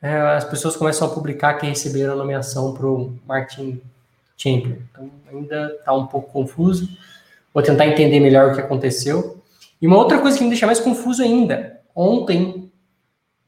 é, 0.00 0.16
as 0.16 0.44
pessoas 0.44 0.76
começam 0.76 1.08
a 1.08 1.10
publicar 1.10 1.54
que 1.54 1.66
receberam 1.66 2.12
a 2.12 2.16
nomeação 2.16 2.72
para 2.72 2.86
o 2.86 3.18
Martin 3.26 3.80
Champion. 4.36 4.76
Então, 4.90 5.10
ainda 5.30 5.74
está 5.78 5.92
um 5.92 6.06
pouco 6.06 6.32
confuso. 6.32 6.88
Vou 7.52 7.62
tentar 7.62 7.86
entender 7.86 8.20
melhor 8.20 8.52
o 8.52 8.54
que 8.54 8.60
aconteceu. 8.60 9.42
E 9.82 9.86
uma 9.86 9.96
outra 9.96 10.20
coisa 10.20 10.38
que 10.38 10.44
me 10.44 10.50
deixa 10.50 10.66
mais 10.66 10.78
confuso 10.78 11.22
ainda. 11.22 11.80
Ontem, 11.94 12.70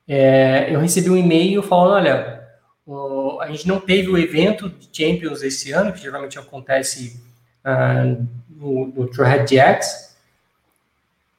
é, 0.09 0.75
eu 0.75 0.81
recebi 0.81 1.09
um 1.09 1.17
e-mail 1.17 1.63
falando, 1.63 1.95
olha, 1.95 2.45
o, 2.85 3.39
a 3.41 3.47
gente 3.47 3.69
não 3.69 3.79
teve 3.79 4.09
o 4.09 4.19
evento 4.19 4.69
de 4.69 4.89
Champions 4.93 5.43
esse 5.43 5.71
ano, 5.71 5.93
que 5.93 6.01
geralmente 6.01 6.39
acontece 6.39 7.23
uh, 7.65 8.27
no, 8.61 8.87
no 8.89 9.09
Trailhead 9.09 9.53
GX. 9.53 10.15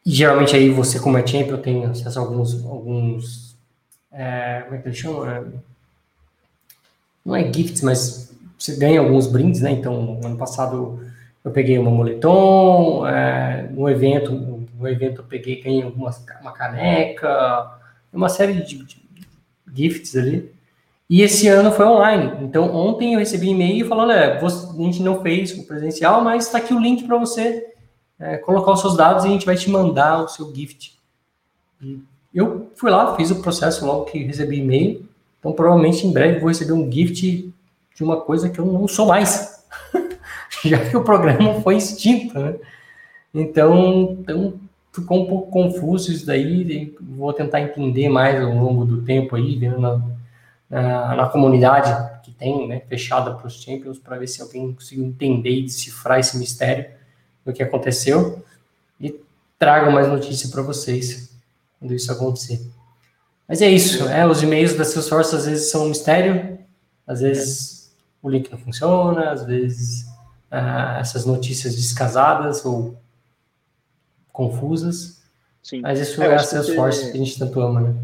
E 0.06 0.12
geralmente 0.12 0.56
aí 0.56 0.70
você, 0.70 1.00
como 1.00 1.18
é 1.18 1.26
Champion, 1.26 1.58
tem 1.58 1.86
acesso 1.86 2.20
a 2.20 2.24
alguns, 2.24 2.66
alguns 2.66 3.56
é, 4.12 4.62
como 4.64 4.76
é 4.76 4.80
que 4.80 4.88
eles 4.88 4.98
chamam? 4.98 5.30
É, 5.30 5.44
não 7.24 7.36
é 7.36 7.54
gifts, 7.54 7.82
mas 7.82 8.34
você 8.58 8.76
ganha 8.76 9.00
alguns 9.00 9.28
brindes, 9.28 9.62
né? 9.62 9.72
Então, 9.72 10.20
ano 10.24 10.38
passado 10.38 11.00
eu 11.44 11.52
peguei 11.52 11.78
uma 11.78 11.92
moletom, 11.92 13.08
é, 13.08 13.70
no 13.72 13.90
evento, 13.90 14.32
no 14.78 14.88
evento 14.88 15.22
eu 15.22 15.26
peguei, 15.26 15.62
ganhei 15.62 15.84
uma, 15.84 16.12
uma 16.42 16.52
caneca, 16.52 17.80
uma 18.12 18.30
série 18.30 18.54
de, 18.54 18.84
de 18.84 19.02
gifts 19.74 20.16
ali. 20.16 20.52
E 21.12 21.22
esse 21.24 21.46
ano 21.50 21.74
foi 21.74 21.86
online. 21.86 22.32
Então, 22.40 22.74
ontem 22.74 23.16
eu 23.16 23.20
recebi 23.20 23.50
e-mail 23.50 23.86
falando: 23.86 24.14
é, 24.14 24.38
a 24.38 24.48
gente 24.78 25.04
não 25.04 25.22
fez 25.22 25.52
o 25.52 25.68
presencial, 25.68 26.24
mas 26.24 26.46
está 26.46 26.60
aqui 26.60 26.74
o 26.74 26.80
link 26.80 27.04
para 27.04 27.18
você 27.18 27.68
é, 28.18 28.38
colocar 28.38 28.72
os 28.72 28.80
seus 28.80 28.96
dados 28.96 29.26
e 29.26 29.28
a 29.28 29.32
gente 29.32 29.46
vai 29.46 29.58
te 29.58 29.70
mandar 29.70 30.24
o 30.24 30.30
seu 30.30 30.56
gift. 30.56 30.98
E 31.82 32.00
eu 32.34 32.72
fui 32.78 32.90
lá, 32.90 33.14
fiz 33.18 33.30
o 33.30 33.42
processo 33.42 33.86
logo 33.86 34.06
que 34.06 34.24
recebi 34.24 34.60
e-mail. 34.60 35.06
Então, 35.38 35.52
provavelmente 35.52 36.08
em 36.08 36.14
breve 36.14 36.40
vou 36.40 36.48
receber 36.48 36.72
um 36.72 36.90
gift 36.90 37.54
de 37.94 38.04
uma 38.04 38.22
coisa 38.22 38.50
que 38.50 38.60
eu 38.60 38.66
não 38.66 38.88
sou 38.88 39.08
mais, 39.08 39.66
já 40.64 40.78
que 40.78 40.96
o 40.96 41.04
programa 41.04 41.60
foi 41.60 41.76
extinto, 41.76 42.40
né? 42.40 42.56
Então, 43.34 44.16
então, 44.22 44.54
ficou 44.94 45.24
um 45.24 45.26
pouco 45.26 45.52
confuso 45.52 46.10
isso 46.10 46.26
daí. 46.26 46.96
Vou 47.02 47.34
tentar 47.34 47.60
entender 47.60 48.08
mais 48.08 48.42
ao 48.42 48.54
longo 48.56 48.86
do 48.86 49.02
tempo 49.02 49.36
aí, 49.36 49.58
vendo 49.58 49.78
na, 49.78 50.02
na, 50.72 51.16
na 51.18 51.28
comunidade 51.28 52.22
que 52.24 52.32
tem, 52.32 52.66
né, 52.66 52.80
fechada 52.88 53.34
para 53.36 53.46
os 53.46 53.62
Champions, 53.62 54.00
para 54.00 54.18
ver 54.18 54.28
se 54.28 54.42
alguém 54.42 54.74
conseguiu 54.74 55.04
entender 55.04 55.52
e 55.52 55.64
decifrar 55.64 56.20
esse 56.20 56.38
mistério 56.38 56.90
do 57.46 57.52
que 57.52 57.62
aconteceu. 57.62 58.42
E 59.00 59.20
trago 59.60 59.92
mais 59.92 60.08
notícia 60.08 60.48
para 60.50 60.62
vocês 60.62 61.30
quando 61.78 61.94
isso 61.94 62.10
acontecer. 62.10 62.66
Mas 63.46 63.62
é 63.62 63.70
isso, 63.70 64.08
é, 64.08 64.26
os 64.26 64.42
e-mails 64.42 64.74
da 64.76 64.86
Salesforce 64.86 65.36
às 65.36 65.46
vezes 65.46 65.70
são 65.70 65.84
um 65.84 65.90
mistério, 65.90 66.58
às 67.06 67.20
vezes 67.20 67.92
o 68.24 68.30
link 68.30 68.50
não 68.50 68.58
funciona, 68.58 69.32
às 69.32 69.44
vezes 69.44 70.06
ah, 70.50 71.00
essas 71.02 71.26
notícias 71.26 71.76
descasadas 71.76 72.64
ou 72.64 72.98
confusas. 74.32 75.22
Sim. 75.62 75.82
Mas 75.82 76.00
isso 76.00 76.24
é, 76.24 76.28
é 76.28 76.36
a 76.36 76.40
Salesforce 76.40 77.08
que... 77.08 77.12
que 77.12 77.18
a 77.18 77.20
gente 77.26 77.38
tanto 77.38 77.60
ama, 77.60 77.82
né? 77.82 77.96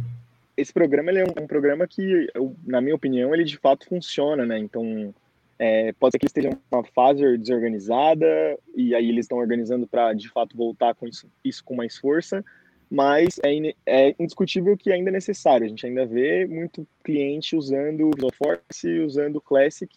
Esse 0.57 0.73
programa 0.73 1.11
é 1.11 1.23
um, 1.23 1.43
um 1.43 1.47
programa 1.47 1.87
que, 1.87 2.27
na 2.65 2.81
minha 2.81 2.95
opinião, 2.95 3.33
ele 3.33 3.43
de 3.43 3.57
fato 3.57 3.87
funciona, 3.87 4.43
né? 4.43 4.57
Então, 4.57 5.13
é, 5.59 5.93
pode 5.93 6.11
ser 6.11 6.19
que 6.19 6.25
eles 6.25 6.31
estejam 6.31 6.59
uma 6.71 6.83
fase 6.83 7.37
desorganizada 7.37 8.57
e 8.75 8.93
aí 8.93 9.09
eles 9.09 9.25
estão 9.25 9.37
organizando 9.37 9.87
para 9.87 10.13
de 10.13 10.29
fato 10.29 10.55
voltar 10.55 10.93
com 10.93 11.07
isso, 11.07 11.27
isso 11.43 11.63
com 11.63 11.75
mais 11.75 11.97
força, 11.97 12.43
mas 12.89 13.39
é, 13.43 13.73
é, 13.85 14.15
indiscutível 14.19 14.77
que 14.77 14.91
ainda 14.91 15.09
é 15.09 15.13
necessário. 15.13 15.65
A 15.65 15.69
gente 15.69 15.85
ainda 15.85 16.05
vê 16.05 16.45
muito 16.45 16.87
cliente 17.03 17.55
usando 17.55 18.11
Visual 18.13 18.31
Force, 18.33 18.99
usando 18.99 19.41
Classic, 19.41 19.93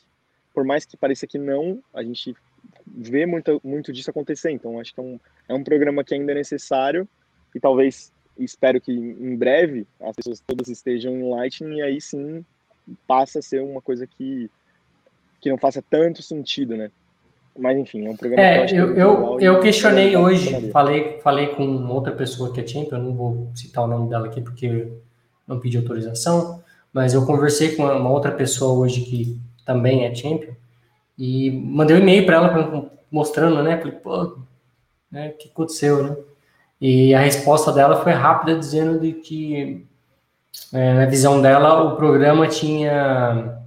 por 0.53 0.65
mais 0.65 0.85
que 0.85 0.97
pareça 0.97 1.27
que 1.27 1.39
não, 1.39 1.83
a 1.95 2.03
gente 2.03 2.35
vê 2.87 3.27
muito, 3.27 3.61
muito 3.63 3.93
disso 3.93 4.11
acontecer. 4.11 4.51
Então, 4.51 4.81
acho 4.81 4.93
que 4.93 5.01
é 5.01 5.03
um, 5.03 5.21
é 5.49 5.55
um 5.55 5.65
programa 5.65 6.03
que 6.03 6.15
ainda 6.15 6.33
é 6.33 6.35
necessário 6.35 7.09
e 7.55 7.61
talvez, 7.61 8.13
espero 8.45 8.81
que 8.81 8.93
em 8.93 9.37
breve 9.37 9.87
as 10.01 10.17
pessoas 10.17 10.43
todas 10.47 10.69
estejam 10.69 11.13
em 11.17 11.29
Lightning 11.31 11.77
e 11.77 11.83
aí 11.83 12.01
sim 12.01 12.45
passa 13.07 13.39
a 13.39 13.43
ser 13.43 13.63
uma 13.63 13.81
coisa 13.81 14.07
que, 14.07 14.51
que 15.41 15.51
não 15.51 15.59
faça 15.59 15.83
tanto 15.89 16.23
sentido, 16.23 16.77
né? 16.77 16.91
Mas 17.59 17.77
enfim, 17.77 18.07
é 18.07 18.11
um 18.11 18.17
programa 18.17 18.43
é, 18.43 18.67
que 18.67 18.75
eu, 18.75 18.95
eu, 18.95 18.97
eu, 18.97 19.41
eu 19.41 19.61
questionei 19.61 20.17
hoje, 20.17 20.71
falei, 20.71 21.21
falei 21.21 21.49
com 21.49 21.65
outra 21.89 22.13
pessoa 22.13 22.53
que 22.53 22.61
é 22.61 22.67
champion, 22.67 22.99
eu 22.99 23.05
não 23.05 23.15
vou 23.15 23.51
citar 23.55 23.85
o 23.85 23.89
nome 23.89 24.09
dela 24.09 24.27
aqui 24.27 24.41
porque 24.41 24.89
não 25.47 25.59
pedi 25.59 25.77
autorização, 25.77 26.63
mas 26.93 27.13
eu 27.13 27.27
conversei 27.27 27.75
com 27.75 27.85
uma 27.85 28.11
outra 28.11 28.31
pessoa 28.33 28.79
hoje 28.79 29.03
que 29.03 29.41
também 29.65 30.05
é 30.05 30.15
champion 30.15 30.55
e 31.19 31.51
mandei 31.51 31.97
um 31.97 32.01
e-mail 32.01 32.25
para 32.25 32.37
ela 32.37 32.91
mostrando, 33.11 33.63
né? 33.63 33.77
Falei, 33.79 33.93
pô, 33.99 34.39
né, 35.11 35.31
o 35.31 35.37
que 35.37 35.49
aconteceu, 35.49 36.03
né? 36.03 36.17
E 36.81 37.15
a 37.15 37.21
resposta 37.21 37.71
dela 37.73 38.03
foi 38.03 38.13
rápida, 38.13 38.59
dizendo 38.59 38.99
de 38.99 39.13
que, 39.13 39.87
é, 40.73 40.95
na 40.95 41.07
visão 41.07 41.43
dela, 41.43 41.83
o 41.85 41.97
programa 41.97 42.47
tinha 42.49 43.61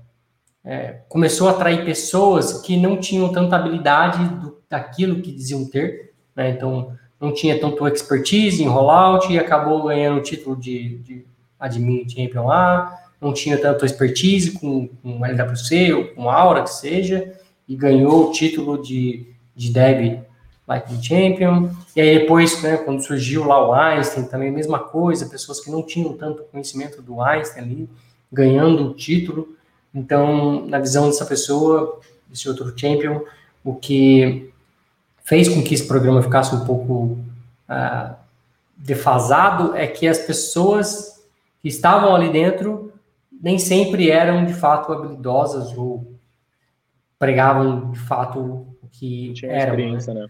é, 0.65 1.00
começou 1.10 1.48
a 1.48 1.51
atrair 1.51 1.84
pessoas 1.84 2.62
que 2.62 2.77
não 2.77 2.98
tinham 2.98 3.32
tanta 3.32 3.55
habilidade 3.55 4.24
do, 4.36 4.58
daquilo 4.70 5.22
que 5.22 5.32
diziam 5.32 5.70
ter, 5.70 6.13
né? 6.36 6.50
Então, 6.50 6.96
não 7.20 7.34
tinha 7.34 7.60
tanto 7.60 7.88
expertise 7.88 8.63
em 8.63 8.67
rollout 8.67 9.32
e 9.32 9.38
acabou 9.38 9.84
ganhando 9.84 10.20
o 10.20 10.24
título 10.24 10.55
de, 10.55 10.98
de 11.00 11.25
admin 11.60 12.08
champion 12.10 12.48
lá, 12.48 12.98
não 13.22 13.34
tinha 13.34 13.58
tanto 13.58 13.86
expertise 13.86 14.51
com, 14.51 14.88
com 15.01 15.25
LWC 15.25 15.93
ou 15.93 16.05
com 16.10 16.29
Aura, 16.29 16.63
que 16.63 16.74
seja, 16.74 17.34
e 17.67 17.75
ganhou 17.75 18.29
o 18.29 18.32
título 18.32 18.82
de, 18.82 19.27
de 19.55 19.72
Dev 19.72 20.20
Lightning 20.73 21.01
Champion. 21.01 21.69
E 21.95 22.01
aí 22.01 22.19
depois, 22.19 22.61
né, 22.61 22.77
quando 22.77 23.03
surgiu 23.03 23.45
lá 23.45 23.67
o 23.67 23.73
Einstein, 23.73 24.25
também 24.25 24.49
a 24.49 24.51
mesma 24.51 24.79
coisa, 24.79 25.27
pessoas 25.27 25.59
que 25.59 25.69
não 25.69 25.83
tinham 25.83 26.13
tanto 26.13 26.43
conhecimento 26.43 27.01
do 27.01 27.21
Einstein 27.21 27.63
ali, 27.63 27.89
ganhando 28.31 28.89
o 28.89 28.93
título. 28.93 29.55
Então, 29.93 30.65
na 30.65 30.79
visão 30.79 31.07
dessa 31.07 31.25
pessoa, 31.25 31.99
desse 32.27 32.49
outro 32.49 32.73
champion, 32.75 33.21
o 33.63 33.75
que 33.75 34.51
fez 35.23 35.47
com 35.47 35.63
que 35.63 35.73
esse 35.73 35.87
programa 35.87 36.23
ficasse 36.23 36.53
um 36.55 36.65
pouco 36.65 37.17
uh, 37.69 38.15
defasado 38.75 39.75
é 39.75 39.85
que 39.85 40.07
as 40.07 40.17
pessoas 40.17 41.23
que 41.61 41.67
estavam 41.69 42.15
ali 42.15 42.31
dentro 42.31 42.91
nem 43.41 43.59
sempre 43.59 44.09
eram 44.09 44.45
de 44.45 44.53
fato 44.53 44.91
habilidosas 44.91 45.77
ou 45.77 46.11
pregavam 47.19 47.91
de 47.91 47.99
fato 47.99 48.39
o 48.81 48.87
que 48.91 49.33
eram. 49.43 49.75
Né? 49.77 49.97
Né? 50.07 50.27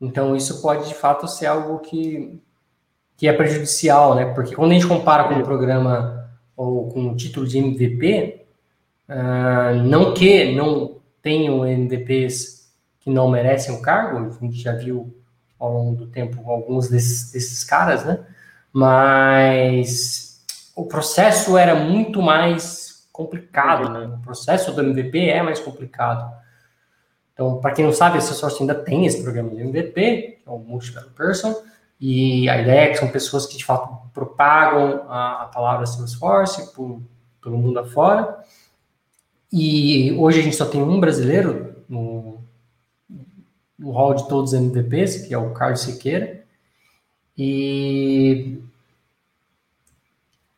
Então, 0.00 0.36
isso 0.36 0.62
pode 0.62 0.88
de 0.88 0.94
fato 0.94 1.26
ser 1.26 1.46
algo 1.46 1.78
que, 1.80 2.40
que 3.16 3.26
é 3.26 3.32
prejudicial, 3.32 4.14
né? 4.14 4.26
Porque 4.34 4.54
quando 4.54 4.72
a 4.72 4.74
gente 4.74 4.86
compara 4.86 5.24
com 5.24 5.34
um 5.34 5.42
programa 5.42 6.28
ou 6.56 6.88
com 6.88 7.10
o 7.10 7.16
título 7.16 7.46
de 7.46 7.58
MVP, 7.58 8.38
Uh, 9.08 9.74
não 9.84 10.12
que 10.12 10.54
não 10.54 11.00
tenham 11.22 11.66
MVPs 11.66 12.68
que 13.00 13.08
não 13.08 13.30
merecem 13.30 13.74
o 13.74 13.80
cargo, 13.80 14.18
a 14.18 14.44
gente 14.44 14.60
já 14.60 14.74
viu 14.74 15.14
ao 15.58 15.72
longo 15.72 15.96
do 15.96 16.06
tempo 16.08 16.48
alguns 16.48 16.90
desses, 16.90 17.32
desses 17.32 17.64
caras, 17.64 18.04
né? 18.04 18.20
Mas 18.70 20.44
o 20.76 20.84
processo 20.84 21.56
era 21.56 21.74
muito 21.74 22.20
mais 22.20 23.08
complicado, 23.10 23.88
né? 23.88 24.14
O 24.14 24.18
processo 24.20 24.72
do 24.72 24.82
MVP 24.82 25.30
é 25.30 25.42
mais 25.42 25.58
complicado. 25.58 26.30
Então, 27.38 27.60
para 27.60 27.70
quem 27.70 27.84
não 27.84 27.92
sabe, 27.92 28.18
a 28.18 28.20
Salesforce 28.20 28.60
ainda 28.60 28.74
tem 28.74 29.06
esse 29.06 29.22
programa 29.22 29.50
de 29.50 29.60
MVP, 29.60 29.92
que 30.42 30.42
é 30.44 30.50
o 30.50 30.58
Multiple 30.58 31.08
Person, 31.16 31.54
e 32.00 32.48
a 32.48 32.60
ideia 32.60 32.80
é 32.80 32.88
que 32.88 32.98
são 32.98 33.06
pessoas 33.06 33.46
que 33.46 33.56
de 33.56 33.64
fato 33.64 34.10
propagam 34.12 35.04
a, 35.08 35.44
a 35.44 35.46
palavra 35.46 35.86
Salesforce 35.86 36.74
por, 36.74 37.00
pelo 37.40 37.56
mundo 37.56 37.78
afora. 37.78 38.40
E 39.52 40.12
hoje 40.14 40.40
a 40.40 40.42
gente 40.42 40.56
só 40.56 40.66
tem 40.66 40.82
um 40.82 40.98
brasileiro 40.98 41.76
no, 41.88 42.40
no 43.78 43.92
hall 43.92 44.14
de 44.14 44.28
todos 44.28 44.52
os 44.52 44.58
MVPs, 44.58 45.28
que 45.28 45.32
é 45.32 45.38
o 45.38 45.54
Carlos 45.54 45.82
Siqueira. 45.82 46.42
E, 47.36 48.60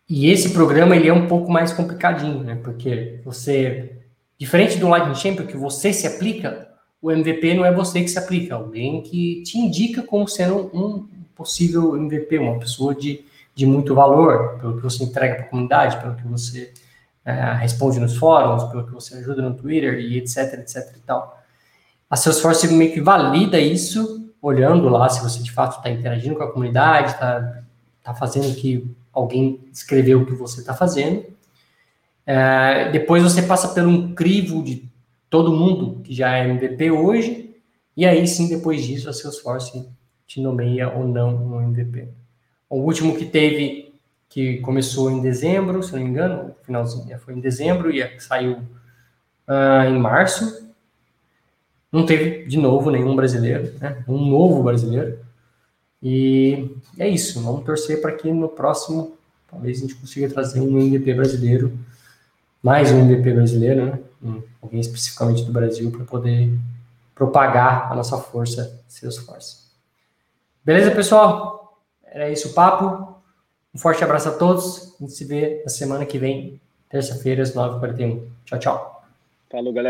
e 0.08 0.30
esse 0.30 0.54
programa 0.54 0.96
ele 0.96 1.08
é 1.08 1.12
um 1.12 1.28
pouco 1.28 1.52
mais 1.52 1.75
complicadinho, 1.75 2.42
né? 2.42 2.54
Porque 2.64 3.20
você, 3.22 3.99
diferente 4.38 4.78
do 4.78 4.88
Lightning 4.88 5.14
Champion, 5.14 5.46
que 5.46 5.58
você 5.58 5.92
se 5.92 6.06
aplica, 6.06 6.70
o 7.02 7.11
MVP 7.11 7.54
não 7.54 7.64
é 7.64 7.73
você 7.73 8.02
que 8.02 8.09
se 8.09 8.19
aplica, 8.19 8.54
é 8.54 8.57
alguém 8.57 9.02
que 9.02 9.42
te 9.42 9.59
indica 9.59 10.02
como 10.02 10.28
sendo 10.28 10.71
um 10.75 11.09
possível 11.35 11.97
MVP, 11.97 12.38
uma 12.38 12.59
pessoa 12.59 12.95
de, 12.95 13.25
de 13.54 13.64
muito 13.64 13.95
valor, 13.95 14.59
pelo 14.59 14.76
que 14.76 14.83
você 14.83 15.04
entrega 15.04 15.37
para 15.37 15.45
a 15.45 15.49
comunidade, 15.49 15.99
pelo 15.99 16.14
que 16.14 16.26
você 16.26 16.73
é, 17.25 17.54
responde 17.54 17.99
nos 17.99 18.16
fóruns, 18.16 18.64
pelo 18.64 18.85
que 18.85 18.92
você 18.92 19.16
ajuda 19.16 19.40
no 19.40 19.54
Twitter 19.54 19.99
e 19.99 20.19
etc, 20.19 20.59
etc 20.59 20.97
e 20.97 21.00
tal. 21.00 21.40
A 22.09 22.16
Salesforce 22.16 22.69
meio 22.75 22.92
que 22.92 23.00
valida 23.00 23.59
isso, 23.59 24.30
olhando 24.42 24.88
lá 24.88 25.09
se 25.09 25.23
você 25.23 25.42
de 25.42 25.52
fato 25.52 25.78
está 25.78 25.90
interagindo 25.90 26.37
com 26.37 26.42
a 26.42 26.52
comunidade, 26.52 27.12
está 27.12 27.62
tá 28.02 28.14
fazendo 28.14 28.54
que 28.54 28.85
alguém 29.12 29.61
escreveu 29.73 30.21
o 30.21 30.26
que 30.26 30.33
você 30.33 30.61
está 30.61 30.75
fazendo. 30.75 31.25
É, 32.26 32.90
depois 32.90 33.23
você 33.23 33.42
passa 33.42 33.69
por 33.69 33.83
um 33.85 34.14
crivo 34.14 34.62
de 34.62 34.89
todo 35.30 35.52
mundo 35.52 36.02
que 36.02 36.12
já 36.12 36.37
é 36.37 36.49
MVP 36.49 36.90
hoje, 36.90 37.54
e 37.96 38.04
aí 38.04 38.26
sim, 38.26 38.49
depois 38.49 38.84
disso, 38.84 39.08
a 39.08 39.12
Salesforce 39.12 39.88
te 40.26 40.40
nomeia 40.40 40.88
ou 40.92 41.06
não 41.06 41.34
um 41.34 41.62
MVP. 41.62 42.08
O 42.68 42.78
último 42.80 43.16
que 43.16 43.25
teve, 43.25 43.94
que 44.28 44.58
começou 44.58 45.10
em 45.10 45.22
dezembro, 45.22 45.82
se 45.82 45.92
não 45.92 46.00
me 46.00 46.08
engano, 46.08 46.54
finalzinho, 46.64 47.18
foi 47.20 47.34
em 47.34 47.40
dezembro 47.40 47.90
e 47.90 48.20
saiu 48.20 48.58
uh, 49.49 49.88
em 49.88 49.99
março. 49.99 50.68
Não 51.90 52.04
teve, 52.04 52.44
de 52.46 52.58
novo, 52.58 52.90
nenhum 52.90 53.14
brasileiro, 53.16 53.72
né? 53.80 54.04
um 54.06 54.25
novo 54.25 54.62
brasileiro. 54.62 55.18
E 56.02 56.76
é 56.99 57.08
isso, 57.08 57.42
vamos 57.42 57.64
torcer 57.64 58.00
para 58.00 58.12
que 58.12 58.32
no 58.32 58.49
próximo, 58.49 59.16
talvez 59.50 59.78
a 59.78 59.80
gente 59.82 59.94
consiga 59.96 60.28
trazer 60.28 60.60
um 60.60 60.78
MVP 60.78 61.12
brasileiro, 61.14 61.76
mais 62.62 62.90
um 62.92 63.00
MVP 63.00 63.32
brasileiro, 63.32 63.87
né? 63.87 63.99
Um, 64.23 64.43
alguém 64.61 64.81
especificamente 64.81 65.45
do 65.45 65.53
Brasil, 65.53 65.91
para 65.91 66.05
poder 66.05 66.53
propagar 67.15 67.91
a 67.91 67.95
nossa 67.95 68.19
força 68.19 68.83
Salesforce. 68.89 69.71
Beleza, 70.65 70.91
pessoal? 70.91 71.79
Era 72.05 72.31
isso 72.31 72.49
o 72.49 72.53
papo. 72.53 73.15
Um 73.75 73.79
forte 73.79 74.03
abraço 74.05 74.29
a 74.29 74.33
todos. 74.33 74.95
A 75.00 75.05
gente 75.05 75.12
se 75.12 75.25
vê 75.25 75.62
na 75.65 75.71
semana 75.71 76.05
que 76.05 76.19
vem, 76.19 76.61
terça-feira, 76.89 77.43
às 77.43 77.55
9h41. 77.55 78.27
Tchau, 78.45 78.59
tchau. 78.59 79.05
Falou, 79.50 79.73
galera. 79.73 79.89